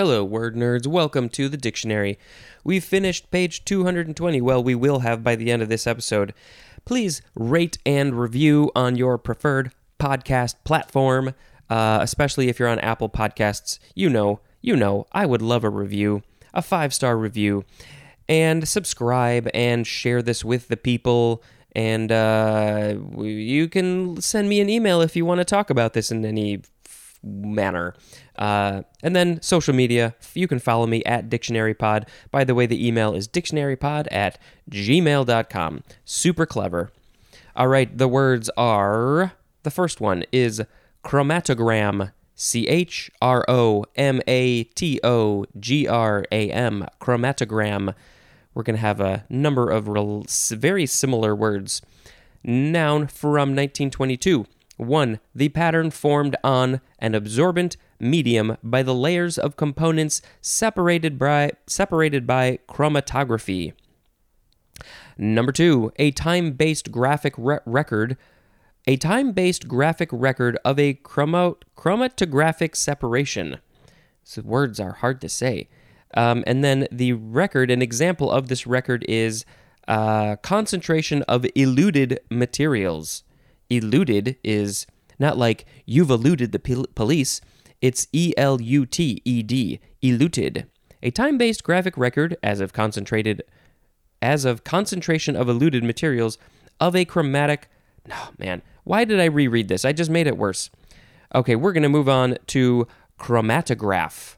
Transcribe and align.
Hello, 0.00 0.24
word 0.24 0.56
nerds. 0.56 0.86
Welcome 0.86 1.28
to 1.28 1.46
the 1.46 1.58
dictionary. 1.58 2.18
We've 2.64 2.82
finished 2.82 3.30
page 3.30 3.66
220. 3.66 4.40
Well, 4.40 4.64
we 4.64 4.74
will 4.74 5.00
have 5.00 5.22
by 5.22 5.36
the 5.36 5.52
end 5.52 5.60
of 5.60 5.68
this 5.68 5.86
episode. 5.86 6.32
Please 6.86 7.20
rate 7.34 7.76
and 7.84 8.18
review 8.18 8.72
on 8.74 8.96
your 8.96 9.18
preferred 9.18 9.72
podcast 9.98 10.54
platform, 10.64 11.34
uh, 11.68 11.98
especially 12.00 12.48
if 12.48 12.58
you're 12.58 12.66
on 12.66 12.78
Apple 12.78 13.10
Podcasts. 13.10 13.78
You 13.94 14.08
know, 14.08 14.40
you 14.62 14.74
know, 14.74 15.06
I 15.12 15.26
would 15.26 15.42
love 15.42 15.64
a 15.64 15.68
review, 15.68 16.22
a 16.54 16.62
five 16.62 16.94
star 16.94 17.18
review, 17.18 17.66
and 18.26 18.66
subscribe 18.66 19.50
and 19.52 19.86
share 19.86 20.22
this 20.22 20.42
with 20.42 20.68
the 20.68 20.78
people. 20.78 21.42
And 21.76 22.10
uh, 22.10 22.94
you 23.18 23.68
can 23.68 24.18
send 24.22 24.48
me 24.48 24.62
an 24.62 24.70
email 24.70 25.02
if 25.02 25.14
you 25.14 25.26
want 25.26 25.40
to 25.40 25.44
talk 25.44 25.68
about 25.68 25.92
this 25.92 26.10
in 26.10 26.24
any 26.24 26.62
manner. 27.22 27.94
Uh, 28.36 28.82
and 29.02 29.14
then 29.14 29.40
social 29.42 29.74
media, 29.74 30.14
you 30.34 30.48
can 30.48 30.58
follow 30.58 30.86
me 30.86 31.02
at 31.04 31.28
dictionarypod. 31.28 32.08
By 32.30 32.44
the 32.44 32.54
way, 32.54 32.66
the 32.66 32.86
email 32.86 33.14
is 33.14 33.28
dictionarypod 33.28 34.08
at 34.10 34.38
gmail.com. 34.70 35.82
Super 36.04 36.46
clever. 36.46 36.90
All 37.56 37.68
right, 37.68 37.96
the 37.96 38.08
words 38.08 38.48
are 38.56 39.32
the 39.62 39.70
first 39.70 40.00
one 40.00 40.24
is 40.32 40.62
chromatogram. 41.04 42.12
C 42.34 42.66
H 42.68 43.10
R 43.20 43.44
O 43.48 43.84
M 43.96 44.22
A 44.26 44.64
T 44.64 44.98
O 45.04 45.44
G 45.58 45.86
R 45.86 46.24
A 46.32 46.50
M. 46.50 46.86
Chromatogram. 46.98 47.94
We're 48.54 48.62
going 48.62 48.76
to 48.76 48.80
have 48.80 48.98
a 48.98 49.26
number 49.28 49.68
of 49.68 49.84
very 50.50 50.86
similar 50.86 51.36
words. 51.36 51.82
Noun 52.42 53.08
from 53.08 53.50
1922. 53.50 54.46
1. 54.80 55.20
The 55.34 55.48
pattern 55.50 55.90
formed 55.90 56.36
on 56.42 56.80
an 56.98 57.14
absorbent 57.14 57.76
medium 57.98 58.56
by 58.62 58.82
the 58.82 58.94
layers 58.94 59.38
of 59.38 59.56
components 59.56 60.22
separated 60.40 61.18
by, 61.18 61.52
separated 61.66 62.26
by 62.26 62.58
chromatography. 62.68 63.74
Number 65.18 65.52
2. 65.52 65.92
A 65.96 66.10
time 66.12 66.52
based 66.52 66.90
graphic 66.90 67.34
re- 67.36 67.58
record. 67.66 68.16
A 68.86 68.96
time 68.96 69.32
based 69.32 69.68
graphic 69.68 70.08
record 70.12 70.58
of 70.64 70.78
a 70.78 70.94
chromo- 70.94 71.58
chromatographic 71.76 72.74
separation. 72.74 73.58
So 74.24 74.42
words 74.42 74.80
are 74.80 74.92
hard 74.94 75.20
to 75.20 75.28
say. 75.28 75.68
Um, 76.14 76.42
and 76.46 76.64
then 76.64 76.88
the 76.90 77.12
record, 77.12 77.70
an 77.70 77.82
example 77.82 78.30
of 78.30 78.48
this 78.48 78.66
record 78.66 79.04
is 79.08 79.44
uh, 79.86 80.36
concentration 80.36 81.22
of 81.22 81.46
eluted 81.54 82.20
materials 82.30 83.22
eluted 83.70 84.36
is 84.44 84.86
not 85.18 85.38
like 85.38 85.64
you've 85.86 86.10
eluded 86.10 86.52
the 86.52 86.58
pol- 86.58 86.86
police, 86.94 87.40
it's 87.80 88.06
E 88.12 88.32
L 88.36 88.60
U 88.60 88.86
T 88.86 89.22
E 89.24 89.42
D, 89.42 89.80
eluted. 90.02 90.66
A 91.02 91.10
time-based 91.10 91.64
graphic 91.64 91.96
record 91.96 92.36
as 92.42 92.60
of 92.60 92.72
concentrated 92.72 93.42
as 94.20 94.44
of 94.44 94.64
concentration 94.64 95.34
of 95.34 95.48
eluted 95.48 95.82
materials 95.82 96.36
of 96.78 96.94
a 96.94 97.06
chromatic 97.06 97.68
Oh 98.10 98.30
man, 98.38 98.62
why 98.84 99.04
did 99.04 99.20
I 99.20 99.26
reread 99.26 99.68
this? 99.68 99.84
I 99.84 99.92
just 99.92 100.10
made 100.10 100.26
it 100.26 100.38
worse. 100.38 100.70
Okay, 101.34 101.54
we're 101.54 101.72
going 101.72 101.82
to 101.82 101.88
move 101.88 102.08
on 102.08 102.38
to 102.48 102.86
chromatograph. 103.18 104.36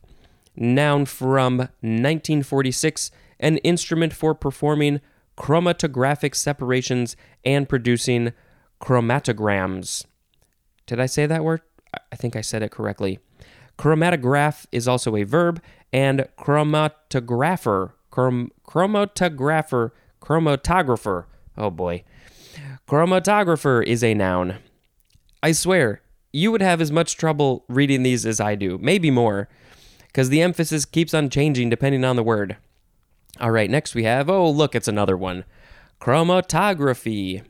Noun 0.57 1.07
from 1.07 1.59
1946, 1.59 3.11
an 3.41 3.59
instrument 3.59 4.13
for 4.13 4.35
performing 4.35 5.01
chromatographic 5.39 6.35
separations 6.35 7.17
and 7.45 7.69
producing 7.69 8.33
chromatograms. 8.83 10.05
Did 10.87 10.99
I 10.99 11.07
say 11.07 11.27
that 11.27 11.45
word? 11.45 11.63
I 12.11 12.17
think 12.17 12.35
I 12.35 12.41
said 12.41 12.63
it 12.63 12.73
correctly. 12.73 13.21
Chromatograph 13.79 14.67
is 14.73 14.89
also 14.89 15.15
a 15.17 15.23
verb, 15.23 15.63
and 15.93 16.27
chromatographer, 16.37 17.93
chrom- 18.11 18.51
chromatographer, 18.67 19.91
chromatographer. 20.21 21.25
Oh 21.57 21.71
boy. 21.71 22.03
Chromatographer 22.89 23.85
is 23.87 24.03
a 24.03 24.15
noun. 24.15 24.57
I 25.43 25.53
swear, 25.53 26.03
you 26.33 26.51
would 26.51 26.63
have 26.63 26.81
as 26.81 26.91
much 26.91 27.17
trouble 27.17 27.65
reading 27.69 28.03
these 28.03 28.27
as 28.27 28.41
I 28.41 28.57
do, 28.57 28.79
maybe 28.79 29.11
more, 29.11 29.49
because 30.09 30.29
the 30.29 30.43
emphasis 30.43 30.85
keeps 30.85 31.15
on 31.15 31.31
changing 31.31 31.71
depending 31.71 32.05
on 32.05 32.17
the 32.17 32.23
word. 32.23 32.57
All 33.41 33.51
right, 33.51 33.71
next 33.71 33.95
we 33.95 34.05
have, 34.05 34.29
oh, 34.29 34.51
look, 34.51 34.75
it's 34.75 34.89
another 34.89 35.17
one 35.17 35.45
chromatography 36.01 37.43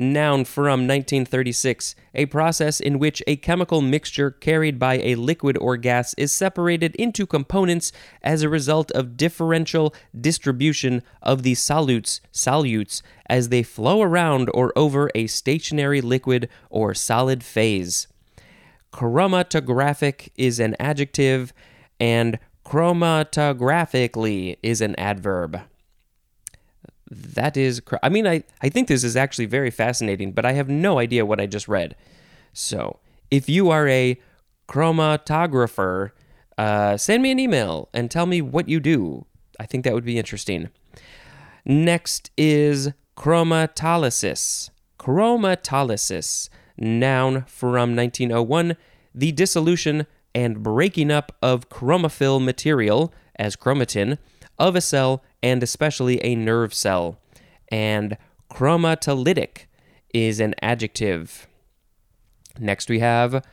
noun 0.00 0.44
from 0.44 0.88
1936, 0.88 1.94
a 2.14 2.26
process 2.26 2.80
in 2.80 2.98
which 2.98 3.22
a 3.26 3.36
chemical 3.36 3.82
mixture 3.82 4.30
carried 4.30 4.78
by 4.78 4.94
a 4.98 5.14
liquid 5.14 5.56
or 5.58 5.76
gas 5.76 6.14
is 6.14 6.32
separated 6.32 6.94
into 6.96 7.26
components 7.26 7.92
as 8.22 8.42
a 8.42 8.48
result 8.48 8.90
of 8.92 9.16
differential 9.16 9.94
distribution 10.18 11.02
of 11.22 11.42
the 11.42 11.52
solutes 11.52 12.20
solutes 12.32 13.02
as 13.26 13.50
they 13.50 13.62
flow 13.62 14.02
around 14.02 14.50
or 14.54 14.72
over 14.76 15.10
a 15.14 15.26
stationary 15.26 16.00
liquid 16.00 16.48
or 16.70 16.94
solid 16.94 17.44
phase. 17.44 18.08
Chromatographic 18.92 20.30
is 20.36 20.58
an 20.58 20.74
adjective 20.80 21.52
and 22.00 22.38
chromatographically 22.64 24.56
is 24.62 24.80
an 24.80 24.98
adverb 24.98 25.60
that 27.10 27.56
is 27.56 27.82
i 28.02 28.08
mean 28.08 28.26
I, 28.26 28.44
I 28.62 28.68
think 28.68 28.88
this 28.88 29.02
is 29.02 29.16
actually 29.16 29.46
very 29.46 29.70
fascinating 29.70 30.32
but 30.32 30.44
i 30.44 30.52
have 30.52 30.68
no 30.68 30.98
idea 30.98 31.26
what 31.26 31.40
i 31.40 31.46
just 31.46 31.68
read. 31.68 31.96
So 32.52 32.98
if 33.30 33.48
you 33.48 33.70
are 33.70 33.88
a 33.88 34.20
chromatographer 34.68 36.10
uh, 36.58 36.96
send 36.96 37.22
me 37.22 37.30
an 37.30 37.38
email 37.38 37.88
and 37.94 38.10
tell 38.10 38.26
me 38.26 38.42
what 38.42 38.68
you 38.68 38.80
do. 38.80 39.24
I 39.58 39.64
think 39.64 39.82
that 39.84 39.94
would 39.94 40.04
be 40.04 40.18
interesting. 40.18 40.68
Next 41.64 42.30
is 42.36 42.90
chromatolysis. 43.16 44.68
Chromatolysis 44.98 46.50
noun 46.76 47.44
from 47.46 47.96
1901 47.96 48.76
the 49.14 49.32
dissolution 49.32 50.06
and 50.34 50.62
breaking 50.62 51.10
up 51.10 51.36
of 51.42 51.68
chromophil 51.68 52.42
material 52.42 53.12
as 53.36 53.56
chromatin 53.56 54.18
of 54.58 54.76
a 54.76 54.80
cell 54.80 55.24
and 55.42 55.62
especially 55.62 56.22
a 56.24 56.34
nerve 56.34 56.74
cell. 56.74 57.18
And 57.68 58.16
chromatolytic 58.50 59.66
is 60.12 60.40
an 60.40 60.54
adjective. 60.60 61.46
Next 62.58 62.88
we 62.88 62.98
have 62.98 63.44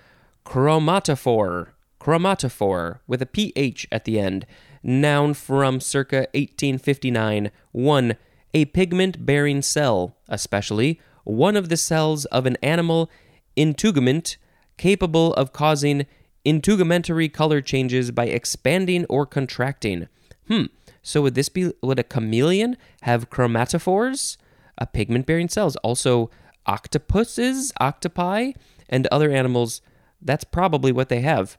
chromatophore. 0.45 1.69
Chromatophore 1.99 2.99
with 3.07 3.21
a 3.21 3.25
PH 3.25 3.87
at 3.91 4.05
the 4.05 4.19
end. 4.19 4.45
Noun 4.83 5.33
from 5.33 5.79
circa 5.79 6.27
1859. 6.33 7.51
1. 7.71 8.17
A 8.53 8.65
pigment 8.65 9.25
bearing 9.25 9.61
cell, 9.61 10.15
especially 10.29 11.01
one 11.25 11.57
of 11.57 11.67
the 11.67 11.77
cells 11.77 12.25
of 12.25 12.45
an 12.45 12.57
animal 12.63 13.11
integument 13.57 14.37
capable 14.77 15.33
of 15.33 15.51
causing 15.51 16.05
integumentary 16.45 17.31
color 17.31 17.59
changes 17.59 18.11
by 18.11 18.25
expanding 18.25 19.05
or 19.09 19.25
contracting. 19.25 20.07
Hmm, 20.47 20.65
so 21.07 21.21
would 21.21 21.35
this 21.35 21.47
be 21.47 21.71
would 21.81 21.99
a 21.99 22.03
chameleon 22.03 22.75
have 23.03 23.29
chromatophores, 23.29 24.35
a 24.77 24.85
pigment 24.85 25.25
bearing 25.25 25.47
cells? 25.47 25.77
Also 25.77 26.29
octopuses, 26.65 27.71
octopi, 27.79 28.51
and 28.89 29.07
other 29.07 29.31
animals, 29.31 29.81
that's 30.21 30.43
probably 30.43 30.91
what 30.91 31.07
they 31.07 31.21
have. 31.21 31.57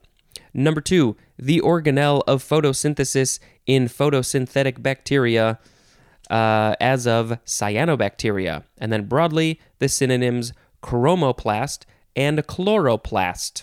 Number 0.52 0.82
2, 0.82 1.16
the 1.38 1.62
organelle 1.62 2.20
of 2.26 2.44
photosynthesis 2.44 3.38
in 3.66 3.86
photosynthetic 3.86 4.82
bacteria 4.82 5.58
uh, 6.28 6.74
as 6.78 7.06
of 7.06 7.38
cyanobacteria. 7.46 8.64
And 8.76 8.92
then 8.92 9.06
broadly, 9.06 9.58
the 9.78 9.88
synonyms 9.88 10.52
chromoplast 10.82 11.86
and 12.14 12.38
chloroplast. 12.40 13.62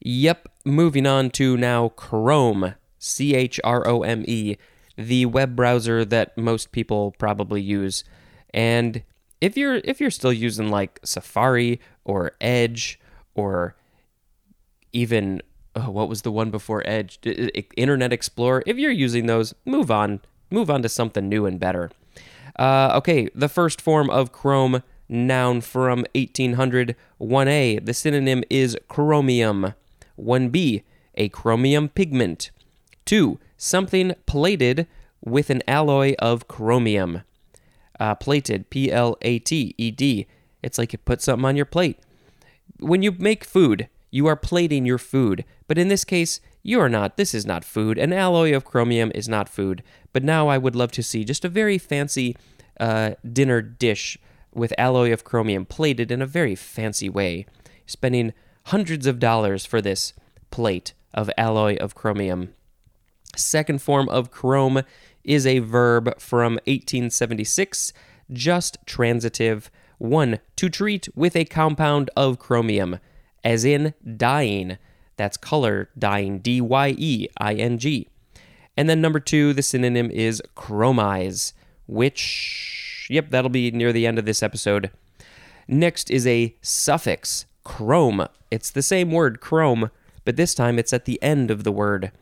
Yep, 0.00 0.48
moving 0.64 1.06
on 1.06 1.30
to 1.30 1.56
now 1.56 1.90
chrome. 1.90 2.74
C 3.08 3.34
H 3.34 3.60
R 3.64 3.86
O 3.86 4.02
M 4.02 4.24
E, 4.26 4.56
the 4.96 5.26
web 5.26 5.56
browser 5.56 6.04
that 6.04 6.36
most 6.36 6.72
people 6.72 7.14
probably 7.18 7.62
use. 7.62 8.04
And 8.52 9.02
if 9.40 9.56
you're 9.56 9.80
if 9.84 10.00
you're 10.00 10.10
still 10.10 10.32
using 10.32 10.70
like 10.70 11.00
Safari 11.04 11.80
or 12.04 12.32
Edge 12.40 13.00
or 13.34 13.76
even 14.92 15.42
oh, 15.76 15.90
what 15.90 16.08
was 16.08 16.22
the 16.22 16.32
one 16.32 16.50
before 16.50 16.82
Edge, 16.86 17.18
Internet 17.76 18.12
Explorer, 18.12 18.62
if 18.66 18.78
you're 18.78 18.90
using 18.90 19.26
those, 19.26 19.54
move 19.64 19.90
on, 19.90 20.20
move 20.50 20.70
on 20.70 20.82
to 20.82 20.88
something 20.88 21.28
new 21.28 21.46
and 21.46 21.60
better. 21.60 21.90
Uh, 22.58 22.92
okay, 22.96 23.28
the 23.34 23.48
first 23.48 23.80
form 23.80 24.10
of 24.10 24.32
Chrome 24.32 24.82
noun 25.08 25.60
from 25.60 26.04
1800 26.14 26.94
1a 27.20 27.84
the 27.84 27.94
synonym 27.94 28.44
is 28.50 28.76
chromium 28.88 29.72
1b 30.20 30.82
a 31.14 31.28
chromium 31.30 31.88
pigment 31.88 32.50
2. 33.08 33.40
Something 33.56 34.14
plated 34.26 34.86
with 35.24 35.48
an 35.48 35.62
alloy 35.66 36.14
of 36.18 36.46
chromium. 36.46 37.22
Uh, 37.98 38.14
plated, 38.14 38.68
P 38.68 38.92
L 38.92 39.16
A 39.22 39.38
T 39.38 39.74
E 39.78 39.90
D. 39.90 40.26
It's 40.62 40.76
like 40.76 40.92
you 40.92 40.98
put 40.98 41.22
something 41.22 41.46
on 41.46 41.56
your 41.56 41.64
plate. 41.64 41.98
When 42.78 43.02
you 43.02 43.12
make 43.12 43.44
food, 43.44 43.88
you 44.10 44.26
are 44.26 44.36
plating 44.36 44.84
your 44.84 44.98
food, 44.98 45.44
but 45.66 45.78
in 45.78 45.88
this 45.88 46.04
case, 46.04 46.40
You 46.68 46.80
are 46.80 46.88
not, 46.90 47.16
this 47.16 47.32
is 47.32 47.46
not 47.46 47.64
food. 47.64 47.96
An 47.96 48.12
alloy 48.12 48.54
of 48.54 48.66
chromium 48.66 49.10
is 49.14 49.26
not 49.26 49.48
food. 49.48 49.82
But 50.12 50.22
now 50.22 50.48
I 50.48 50.58
would 50.58 50.76
love 50.76 50.92
to 50.92 51.02
see 51.02 51.24
just 51.24 51.44
a 51.44 51.48
very 51.48 51.78
fancy 51.78 52.36
uh, 52.78 53.12
dinner 53.32 53.62
dish 53.62 54.18
with 54.52 54.74
alloy 54.76 55.10
of 55.12 55.24
chromium 55.24 55.64
plated 55.64 56.10
in 56.10 56.20
a 56.20 56.26
very 56.26 56.54
fancy 56.54 57.08
way. 57.08 57.46
Spending 57.86 58.34
hundreds 58.66 59.06
of 59.06 59.18
dollars 59.18 59.64
for 59.64 59.80
this 59.80 60.12
plate 60.50 60.92
of 61.14 61.30
alloy 61.38 61.76
of 61.76 61.94
chromium. 61.94 62.52
Second 63.36 63.82
form 63.82 64.08
of 64.08 64.30
chrome 64.30 64.82
is 65.24 65.46
a 65.46 65.58
verb 65.58 66.18
from 66.18 66.54
1876, 66.66 67.92
just 68.32 68.78
transitive. 68.86 69.70
1. 69.98 70.38
To 70.56 70.68
treat 70.68 71.08
with 71.16 71.34
a 71.34 71.44
compound 71.44 72.08
of 72.16 72.38
chromium, 72.38 72.98
as 73.44 73.64
in 73.64 73.94
dyeing. 74.16 74.78
That's 75.16 75.36
color 75.36 75.90
dyeing, 75.98 76.38
D 76.38 76.60
Y 76.60 76.94
E 76.96 77.26
I 77.38 77.54
N 77.54 77.78
G. 77.78 78.08
And 78.76 78.88
then 78.88 79.00
number 79.00 79.18
two, 79.18 79.52
the 79.52 79.62
synonym 79.62 80.08
is 80.12 80.40
chromize, 80.56 81.52
which, 81.88 83.08
yep, 83.10 83.30
that'll 83.30 83.50
be 83.50 83.72
near 83.72 83.92
the 83.92 84.06
end 84.06 84.20
of 84.20 84.24
this 84.24 84.40
episode. 84.42 84.92
Next 85.66 86.12
is 86.12 86.26
a 86.28 86.54
suffix, 86.62 87.46
chrome. 87.64 88.28
It's 88.52 88.70
the 88.70 88.82
same 88.82 89.10
word, 89.10 89.40
chrome, 89.40 89.90
but 90.24 90.36
this 90.36 90.54
time 90.54 90.78
it's 90.78 90.92
at 90.92 91.06
the 91.06 91.20
end 91.20 91.50
of 91.50 91.64
the 91.64 91.72
word. 91.72 92.12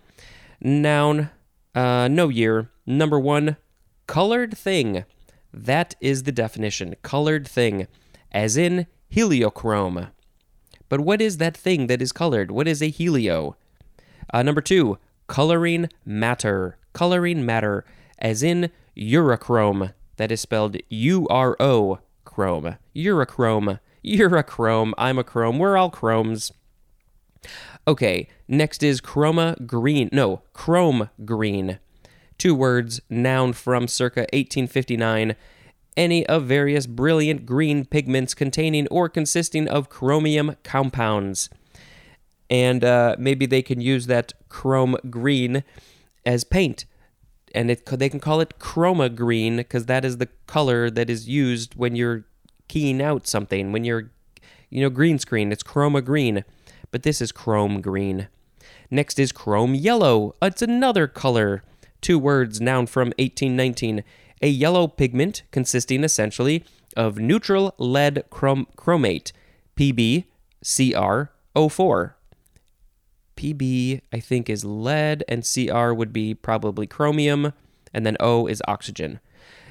Noun, 0.66 1.30
uh, 1.76 2.08
no 2.08 2.28
year. 2.28 2.70
Number 2.84 3.20
one, 3.20 3.56
colored 4.08 4.58
thing. 4.58 5.04
That 5.54 5.94
is 6.00 6.24
the 6.24 6.32
definition, 6.32 6.96
colored 7.02 7.46
thing, 7.46 7.86
as 8.32 8.56
in 8.56 8.88
heliochrome. 9.14 10.10
But 10.88 11.00
what 11.00 11.22
is 11.22 11.36
that 11.36 11.56
thing 11.56 11.86
that 11.86 12.02
is 12.02 12.10
colored? 12.10 12.50
What 12.50 12.66
is 12.66 12.82
a 12.82 12.90
helio? 12.90 13.56
Uh, 14.34 14.42
number 14.42 14.60
two, 14.60 14.98
coloring 15.28 15.88
matter. 16.04 16.78
Coloring 16.92 17.46
matter, 17.46 17.84
as 18.18 18.42
in 18.42 18.72
urochrome. 18.96 19.92
That 20.16 20.32
is 20.32 20.40
spelled 20.40 20.78
U 20.88 21.28
R 21.28 21.56
O 21.60 22.00
chrome. 22.24 22.76
Urochrome. 22.92 23.78
Urochrome. 24.04 24.92
I'm 24.98 25.18
a 25.18 25.24
chrome. 25.24 25.60
We're 25.60 25.76
all 25.76 25.90
chromes. 25.90 26.50
Okay, 27.88 28.28
next 28.48 28.82
is 28.82 29.00
chroma 29.00 29.64
green. 29.64 30.08
No, 30.10 30.42
chrome 30.52 31.08
green. 31.24 31.78
Two 32.36 32.52
words, 32.52 33.00
noun 33.08 33.52
from 33.52 33.86
circa 33.86 34.22
1859. 34.32 35.36
Any 35.96 36.26
of 36.26 36.44
various 36.46 36.86
brilliant 36.86 37.46
green 37.46 37.84
pigments 37.84 38.34
containing 38.34 38.88
or 38.88 39.08
consisting 39.08 39.68
of 39.68 39.88
chromium 39.88 40.56
compounds. 40.64 41.48
And 42.50 42.84
uh, 42.84 43.14
maybe 43.20 43.46
they 43.46 43.62
can 43.62 43.80
use 43.80 44.06
that 44.06 44.32
chrome 44.48 44.96
green 45.08 45.62
as 46.24 46.42
paint. 46.42 46.86
And 47.54 47.70
it, 47.70 47.86
they 47.86 48.08
can 48.08 48.20
call 48.20 48.40
it 48.40 48.58
chroma 48.58 49.14
green 49.14 49.58
because 49.58 49.86
that 49.86 50.04
is 50.04 50.18
the 50.18 50.28
color 50.48 50.90
that 50.90 51.08
is 51.08 51.28
used 51.28 51.76
when 51.76 51.94
you're 51.94 52.24
keying 52.66 53.00
out 53.00 53.28
something. 53.28 53.70
When 53.70 53.84
you're, 53.84 54.10
you 54.70 54.82
know, 54.82 54.90
green 54.90 55.20
screen, 55.20 55.52
it's 55.52 55.62
chroma 55.62 56.04
green 56.04 56.44
but 56.90 57.02
this 57.02 57.20
is 57.20 57.32
chrome 57.32 57.80
green. 57.80 58.28
Next 58.90 59.18
is 59.18 59.32
chrome 59.32 59.74
yellow. 59.74 60.34
It's 60.40 60.62
another 60.62 61.06
color. 61.06 61.62
Two 62.00 62.18
words, 62.18 62.60
noun 62.60 62.86
from 62.86 63.08
1819. 63.18 64.04
A 64.42 64.48
yellow 64.48 64.86
pigment 64.86 65.42
consisting 65.50 66.04
essentially 66.04 66.64
of 66.96 67.18
neutral 67.18 67.74
lead 67.78 68.24
chrom- 68.30 68.66
chromate, 68.76 69.32
PbCrO4. 69.76 72.12
Pb, 73.36 74.00
I 74.12 74.20
think, 74.20 74.48
is 74.48 74.64
lead, 74.64 75.24
and 75.28 75.44
Cr 75.44 75.92
would 75.92 76.12
be 76.12 76.34
probably 76.34 76.86
chromium, 76.86 77.52
and 77.92 78.06
then 78.06 78.16
O 78.18 78.46
is 78.46 78.62
oxygen. 78.66 79.20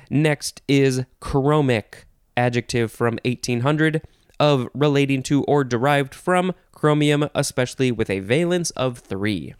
Next 0.10 0.62
is 0.68 1.04
chromic, 1.20 2.04
adjective 2.38 2.92
from 2.92 3.18
1800 3.26 4.04
of 4.40 4.68
relating 4.74 5.24
to 5.24 5.44
or 5.46 5.64
derived 5.64 6.14
from 6.14 6.54
chromium, 6.76 7.28
especially 7.34 7.92
with 7.92 8.12
a 8.12 8.20
valence 8.20 8.70
of 8.72 9.00
three. 9.00 9.56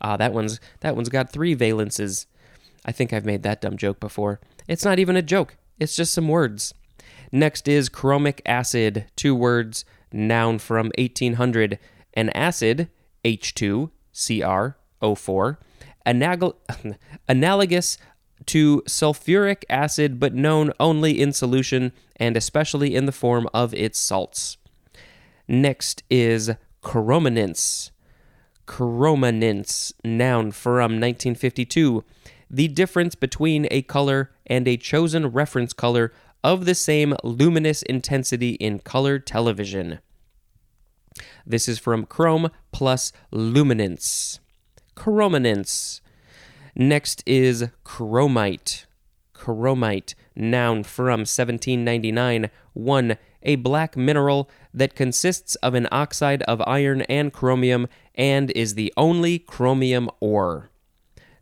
Ah, 0.00 0.16
that 0.16 0.32
one's 0.32 0.58
that 0.80 0.96
one's 0.96 1.10
got 1.10 1.30
three 1.30 1.54
valences. 1.54 2.24
I 2.86 2.92
think 2.92 3.12
I've 3.12 3.26
made 3.26 3.42
that 3.42 3.60
dumb 3.60 3.76
joke 3.76 4.00
before. 4.00 4.40
It's 4.66 4.84
not 4.84 4.98
even 4.98 5.16
a 5.16 5.22
joke. 5.22 5.56
It's 5.78 5.94
just 5.96 6.14
some 6.14 6.28
words. 6.28 6.72
Next 7.32 7.66
is 7.68 7.90
chromic 7.90 8.40
acid, 8.46 9.06
two 9.16 9.34
words, 9.34 9.84
noun 10.12 10.58
from 10.58 10.92
1800. 10.96 11.78
An 12.14 12.30
acid, 12.30 12.88
H2CrO4, 13.24 15.56
anag- 16.06 16.96
analogous 17.28 17.98
to 18.46 18.82
sulfuric 18.86 19.64
acid 19.68 20.18
but 20.20 20.34
known 20.34 20.72
only 20.78 21.20
in 21.20 21.32
solution 21.32 21.90
and 22.16 22.36
especially 22.36 22.94
in 22.94 23.06
the 23.06 23.12
form 23.12 23.48
of 23.52 23.74
its 23.74 23.98
salts. 23.98 24.56
Next 25.48 26.02
is 26.10 26.50
chrominance. 26.82 27.90
Chrominance, 28.66 29.92
noun 30.04 30.50
from 30.50 31.00
1952. 31.00 32.04
The 32.50 32.68
difference 32.68 33.14
between 33.14 33.68
a 33.70 33.82
color 33.82 34.30
and 34.46 34.66
a 34.66 34.76
chosen 34.76 35.28
reference 35.28 35.72
color 35.72 36.12
of 36.42 36.64
the 36.64 36.74
same 36.74 37.14
luminous 37.22 37.82
intensity 37.82 38.50
in 38.52 38.80
color 38.80 39.18
television. 39.18 40.00
This 41.46 41.68
is 41.68 41.78
from 41.78 42.06
chrome 42.06 42.50
plus 42.72 43.12
luminance. 43.30 44.40
Chrominance. 44.96 46.00
Next 46.74 47.22
is 47.26 47.68
chromite. 47.84 48.86
Chromite, 49.34 50.14
noun 50.34 50.82
from 50.82 51.20
1799. 51.20 52.50
1. 52.72 53.16
A 53.42 53.56
black 53.56 53.96
mineral 53.96 54.50
that 54.72 54.94
consists 54.94 55.54
of 55.56 55.74
an 55.74 55.88
oxide 55.92 56.42
of 56.42 56.62
iron 56.66 57.02
and 57.02 57.32
chromium 57.32 57.88
and 58.14 58.50
is 58.52 58.74
the 58.74 58.92
only 58.96 59.38
chromium 59.38 60.10
ore. 60.20 60.70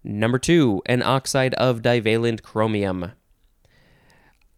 Number 0.02 0.38
2. 0.38 0.82
An 0.86 1.02
oxide 1.02 1.54
of 1.54 1.82
divalent 1.82 2.42
chromium. 2.42 3.12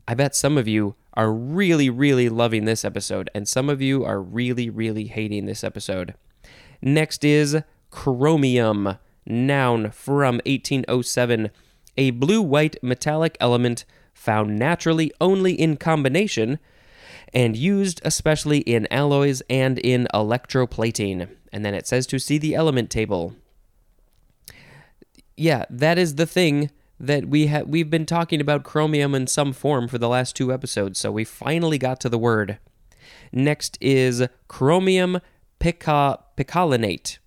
I 0.08 0.14
bet 0.14 0.34
some 0.34 0.56
of 0.58 0.66
you 0.66 0.94
are 1.14 1.32
really, 1.32 1.88
really 1.88 2.28
loving 2.28 2.64
this 2.64 2.84
episode, 2.84 3.30
and 3.34 3.48
some 3.48 3.68
of 3.68 3.80
you 3.80 4.04
are 4.04 4.20
really, 4.20 4.68
really 4.68 5.06
hating 5.06 5.46
this 5.46 5.64
episode. 5.64 6.14
Next 6.82 7.24
is 7.24 7.56
chromium 7.90 8.98
noun 9.24 9.90
from 9.90 10.36
1807, 10.46 11.50
a 11.96 12.10
blue 12.12 12.42
white 12.42 12.76
metallic 12.82 13.36
element 13.40 13.84
found 14.12 14.58
naturally 14.58 15.12
only 15.20 15.52
in 15.52 15.76
combination 15.76 16.58
and 17.32 17.56
used 17.56 18.00
especially 18.04 18.58
in 18.58 18.86
alloys 18.90 19.42
and 19.50 19.78
in 19.78 20.06
electroplating. 20.14 21.28
And 21.52 21.64
then 21.64 21.74
it 21.74 21.86
says 21.86 22.06
to 22.08 22.18
see 22.18 22.38
the 22.38 22.54
element 22.54 22.90
table. 22.90 23.34
Yeah, 25.36 25.64
that 25.68 25.98
is 25.98 26.14
the 26.14 26.26
thing 26.26 26.70
that 26.98 27.26
we 27.26 27.46
have 27.46 27.68
we've 27.68 27.90
been 27.90 28.06
talking 28.06 28.40
about 28.40 28.64
chromium 28.64 29.14
in 29.14 29.26
some 29.26 29.52
form 29.52 29.86
for 29.88 29.98
the 29.98 30.08
last 30.08 30.34
two 30.34 30.52
episodes, 30.52 30.98
so 30.98 31.12
we 31.12 31.24
finally 31.24 31.78
got 31.78 32.00
to 32.00 32.08
the 32.08 32.18
word. 32.18 32.58
Next 33.32 33.76
is 33.80 34.26
chromium 34.48 35.20
pica- 35.58 36.20
picolinate. 36.36 37.18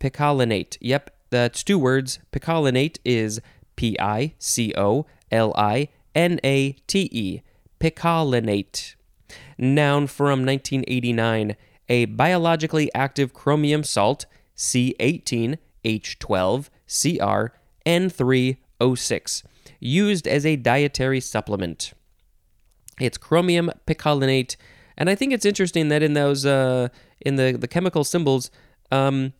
Picolinate. 0.00 0.76
Yep, 0.80 1.10
that's 1.30 1.62
two 1.62 1.78
words. 1.78 2.18
Picolinate 2.32 2.98
is 3.04 3.40
P 3.76 3.96
I 4.00 4.34
C 4.38 4.72
O 4.76 5.06
L 5.30 5.54
I 5.56 5.88
N 6.14 6.40
A 6.42 6.72
T 6.86 7.08
E. 7.12 7.42
Picolinate. 7.80 8.94
Noun 9.58 10.06
from 10.06 10.44
1989. 10.44 11.56
A 11.88 12.04
biologically 12.06 12.92
active 12.94 13.32
chromium 13.32 13.84
salt, 13.84 14.26
C18H12Cr 14.56 17.50
N3O6, 17.86 19.42
used 19.78 20.26
as 20.26 20.44
a 20.44 20.56
dietary 20.56 21.20
supplement. 21.20 21.92
It's 23.00 23.18
chromium 23.18 23.70
picolinate, 23.86 24.56
and 24.96 25.08
I 25.08 25.14
think 25.14 25.32
it's 25.32 25.44
interesting 25.44 25.88
that 25.88 26.02
in 26.02 26.14
those 26.14 26.44
uh, 26.44 26.88
in 27.20 27.36
the 27.36 27.52
the 27.52 27.68
chemical 27.68 28.02
symbols, 28.02 28.50
um, 28.90 29.32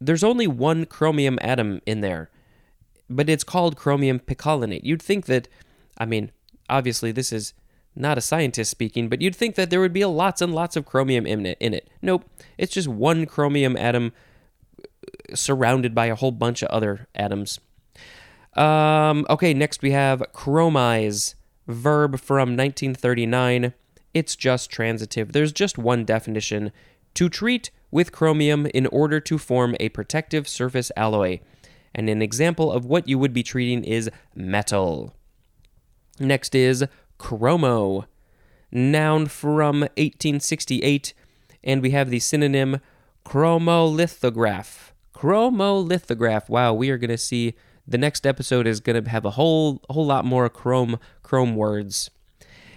there's 0.00 0.22
only 0.22 0.46
one 0.46 0.86
chromium 0.86 1.38
atom 1.42 1.80
in 1.86 2.00
there, 2.00 2.30
but 3.10 3.28
it's 3.28 3.44
called 3.44 3.76
chromium 3.76 4.20
picolinate. 4.20 4.84
You'd 4.84 5.02
think 5.02 5.26
that, 5.26 5.48
I 5.96 6.04
mean, 6.04 6.30
obviously 6.68 7.10
this 7.10 7.32
is 7.32 7.54
not 7.98 8.18
a 8.18 8.22
scientist 8.22 8.70
speaking, 8.70 9.08
but 9.08 9.20
you'd 9.20 9.36
think 9.36 9.54
that 9.56 9.70
there 9.70 9.80
would 9.80 9.92
be 9.92 10.02
a 10.02 10.08
lots 10.08 10.40
and 10.40 10.54
lots 10.54 10.76
of 10.76 10.86
chromium 10.86 11.26
in 11.26 11.44
it. 11.46 11.58
In 11.60 11.74
it. 11.74 11.88
Nope, 12.00 12.24
it's 12.56 12.72
just 12.72 12.88
one 12.88 13.26
chromium 13.26 13.76
atom 13.76 14.12
uh, 14.78 15.34
surrounded 15.34 15.94
by 15.94 16.06
a 16.06 16.14
whole 16.14 16.32
bunch 16.32 16.62
of 16.62 16.68
other 16.68 17.08
atoms. 17.14 17.60
Um, 18.54 19.26
okay, 19.28 19.54
next 19.54 19.82
we 19.82 19.92
have 19.92 20.22
chromize, 20.32 21.34
verb 21.66 22.20
from 22.20 22.56
1939. 22.56 23.74
It's 24.14 24.34
just 24.34 24.70
transitive. 24.70 25.32
There's 25.32 25.52
just 25.52 25.78
one 25.78 26.04
definition 26.04 26.72
to 27.14 27.28
treat 27.28 27.70
with 27.90 28.12
chromium 28.12 28.66
in 28.66 28.86
order 28.86 29.20
to 29.20 29.38
form 29.38 29.76
a 29.80 29.88
protective 29.90 30.48
surface 30.48 30.90
alloy. 30.96 31.40
And 31.94 32.08
an 32.08 32.22
example 32.22 32.70
of 32.70 32.84
what 32.84 33.08
you 33.08 33.18
would 33.18 33.32
be 33.32 33.42
treating 33.42 33.84
is 33.84 34.10
metal. 34.34 35.14
Next 36.20 36.54
is 36.54 36.84
chromo, 37.18 38.06
noun 38.72 39.26
from 39.26 39.80
1868, 39.80 41.12
and 41.62 41.82
we 41.82 41.90
have 41.90 42.10
the 42.10 42.20
synonym 42.20 42.80
chromolithograph. 43.24 44.92
Chromolithograph. 45.14 46.48
Wow, 46.48 46.74
we 46.74 46.90
are 46.90 46.98
going 46.98 47.10
to 47.10 47.18
see 47.18 47.54
the 47.86 47.98
next 47.98 48.26
episode 48.26 48.66
is 48.66 48.80
going 48.80 49.02
to 49.02 49.10
have 49.10 49.24
a 49.24 49.30
whole 49.30 49.82
whole 49.90 50.06
lot 50.06 50.24
more 50.24 50.48
chrome 50.48 50.98
chrome 51.22 51.56
words. 51.56 52.10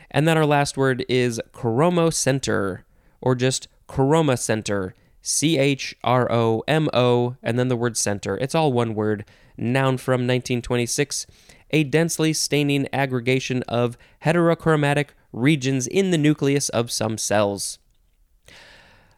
And 0.09 0.27
then 0.27 0.37
our 0.37 0.45
last 0.45 0.77
word 0.77 1.05
is 1.07 1.39
chromocenter 1.53 2.83
or 3.21 3.35
just 3.35 3.67
chroma 3.87 4.39
center. 4.39 4.95
C 5.21 5.57
H 5.57 5.95
R 6.03 6.31
O 6.31 6.63
M 6.67 6.89
O 6.93 7.35
and 7.43 7.59
then 7.59 7.67
the 7.67 7.75
word 7.75 7.95
center. 7.95 8.37
It's 8.37 8.55
all 8.55 8.73
one 8.73 8.95
word. 8.95 9.25
Noun 9.57 9.97
from 9.97 10.21
1926 10.21 11.27
a 11.71 11.83
densely 11.83 12.33
staining 12.33 12.87
aggregation 12.93 13.63
of 13.63 13.97
heterochromatic 14.23 15.09
regions 15.33 15.87
in 15.87 16.11
the 16.11 16.17
nucleus 16.17 16.69
of 16.69 16.91
some 16.91 17.17
cells. 17.17 17.79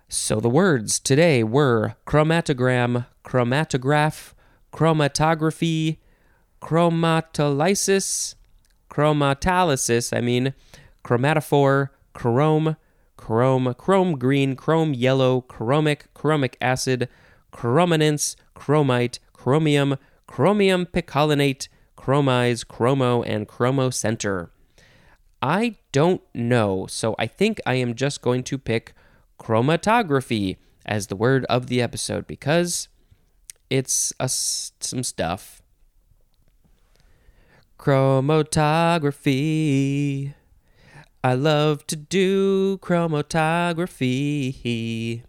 So 0.08 0.40
the 0.40 0.50
words 0.50 1.00
today 1.00 1.44
were 1.44 1.96
chromatogram, 2.06 3.08
chromatograph, 3.26 4.34
chromatography, 4.72 5.98
chromatolysis, 6.62 8.36
chromatolysis, 8.90 10.16
I 10.16 10.22
mean, 10.22 10.54
chromatophore, 11.04 11.90
chrome, 12.14 12.78
chrome, 13.18 13.74
chrome 13.74 14.20
green, 14.20 14.56
chrome 14.56 14.94
yellow, 14.94 15.42
chromic, 15.42 16.02
chromic 16.16 16.56
acid, 16.62 17.10
chrominance, 17.52 18.36
chromite, 18.56 19.20
chromium, 19.34 19.98
chromium 20.28 20.86
picolinate, 20.86 21.68
chromize, 22.04 22.66
chromo, 22.66 23.24
and 23.24 23.48
chromocenter. 23.48 24.50
I 25.42 25.78
don't 25.94 26.22
know, 26.34 26.86
so 26.86 27.16
I 27.18 27.28
think 27.28 27.62
I 27.66 27.76
am 27.76 27.96
just 27.96 28.22
going 28.22 28.44
to 28.44 28.58
pick 28.58 28.94
chromatography 29.40 30.58
as 30.86 31.08
the 31.08 31.16
word 31.16 31.46
of 31.46 31.68
the 31.68 31.82
episode 31.82 32.28
because 32.28 32.90
it's 33.70 34.12
a, 34.20 34.28
some 34.28 35.04
stuff. 35.04 35.62
Chromatography. 37.80 40.34
I 41.24 41.36
love 41.36 41.88
to 41.88 41.96
do 41.96 42.80
chromatography. 42.80 45.24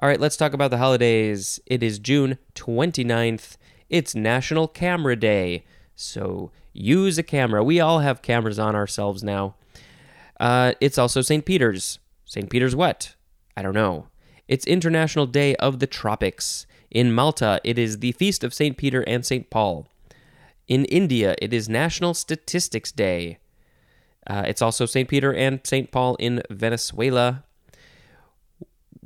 All 0.00 0.08
right, 0.08 0.18
let's 0.18 0.36
talk 0.36 0.52
about 0.52 0.72
the 0.72 0.78
holidays. 0.78 1.60
It 1.64 1.84
is 1.84 2.00
June 2.00 2.38
29th. 2.56 3.56
It's 3.88 4.16
National 4.16 4.66
Camera 4.66 5.14
Day. 5.14 5.62
So 6.02 6.50
use 6.72 7.18
a 7.18 7.22
camera. 7.22 7.62
We 7.62 7.80
all 7.80 8.00
have 8.00 8.22
cameras 8.22 8.58
on 8.58 8.74
ourselves 8.74 9.22
now. 9.22 9.54
Uh, 10.40 10.72
it's 10.80 10.98
also 10.98 11.20
St. 11.20 11.44
Peter's. 11.44 11.98
St. 12.24 12.50
Peter's 12.50 12.74
what? 12.74 13.14
I 13.56 13.62
don't 13.62 13.74
know. 13.74 14.08
It's 14.48 14.66
International 14.66 15.26
Day 15.26 15.54
of 15.56 15.78
the 15.78 15.86
Tropics. 15.86 16.66
In 16.90 17.12
Malta, 17.12 17.60
it 17.64 17.78
is 17.78 17.98
the 17.98 18.12
Feast 18.12 18.44
of 18.44 18.52
St. 18.52 18.76
Peter 18.76 19.02
and 19.02 19.24
St. 19.24 19.48
Paul. 19.48 19.86
In 20.68 20.84
India, 20.86 21.34
it 21.40 21.52
is 21.52 21.68
National 21.68 22.14
Statistics 22.14 22.92
Day. 22.92 23.38
Uh, 24.26 24.44
it's 24.46 24.62
also 24.62 24.86
St. 24.86 25.08
Peter 25.08 25.32
and 25.32 25.60
St. 25.64 25.90
Paul 25.90 26.16
in 26.16 26.42
Venezuela. 26.50 27.44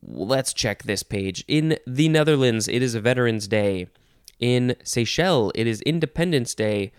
Let's 0.02 0.52
check 0.52 0.82
this 0.82 1.02
page. 1.02 1.44
In 1.48 1.78
the 1.86 2.08
Netherlands, 2.08 2.68
it 2.68 2.82
is 2.82 2.94
Veterans 2.94 3.48
Day. 3.48 3.88
In 4.38 4.76
Seychelles, 4.84 5.52
it 5.54 5.66
is 5.66 5.80
Independence 5.82 6.54
Day. 6.54 6.92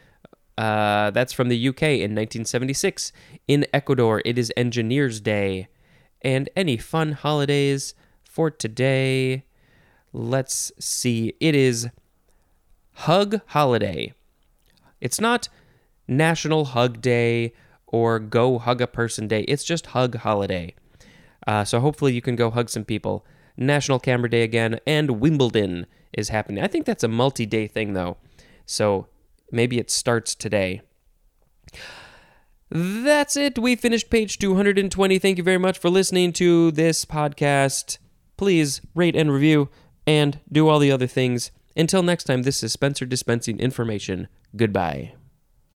Uh, 0.58 1.12
that's 1.12 1.34
from 1.34 1.50
the 1.50 1.68
UK 1.68 1.84
in 1.84 2.16
1976. 2.16 3.12
In 3.48 3.66
Ecuador, 3.74 4.22
it 4.26 4.38
is 4.38 4.52
Engineers 4.58 5.22
Day. 5.22 5.68
And 6.22 6.50
any 6.56 6.78
fun 6.78 7.12
holidays 7.12 7.94
for 8.24 8.50
today? 8.50 9.46
Let's 10.14 10.72
see. 10.80 11.36
It 11.40 11.54
is 11.54 11.90
Hug 12.94 13.42
Holiday. 13.48 14.14
It's 15.00 15.22
not 15.22 15.50
National 16.08 16.66
Hug 16.66 17.02
Day 17.02 17.54
or 17.86 18.18
Go 18.18 18.58
Hug 18.58 18.82
a 18.82 18.88
Person 18.88 19.28
Day. 19.28 19.42
It's 19.42 19.64
just 19.64 19.88
Hug 19.88 20.16
Holiday. 20.16 20.74
Uh, 21.46 21.64
so 21.64 21.80
hopefully 21.80 22.14
you 22.14 22.22
can 22.22 22.36
go 22.36 22.50
hug 22.50 22.70
some 22.70 22.84
people. 22.84 23.26
National 23.58 24.00
Camera 24.00 24.30
Day 24.30 24.44
again, 24.44 24.80
and 24.86 25.20
Wimbledon 25.20 25.88
is 26.14 26.30
happening. 26.30 26.64
I 26.64 26.68
think 26.68 26.86
that's 26.86 27.04
a 27.04 27.08
multi 27.08 27.46
day 27.46 27.68
thing, 27.68 27.94
though. 27.94 28.18
So 28.66 29.08
maybe 29.52 29.80
it 29.80 29.90
starts 29.90 30.36
today. 30.36 30.82
That's 32.70 33.38
it. 33.38 33.58
We 33.58 33.76
finished 33.76 34.10
page 34.10 34.40
220. 34.40 35.20
Thank 35.20 35.38
you 35.38 35.44
very 35.44 35.58
much 35.58 35.78
for 35.78 35.90
listening 35.90 36.34
to 36.34 36.72
this 36.72 37.06
podcast. 37.06 37.98
Please 38.36 38.82
rate 38.94 39.16
and 39.16 39.32
review 39.32 39.70
and 40.06 40.40
do 40.52 40.68
all 40.68 40.80
the 40.80 40.92
other 40.92 41.08
things. 41.08 41.52
Until 41.76 42.04
next 42.04 42.26
time, 42.26 42.44
this 42.44 42.64
is 42.64 42.74
Spencer 42.74 43.06
dispensing 43.06 43.60
information. 43.60 44.28
Goodbye. 44.56 45.17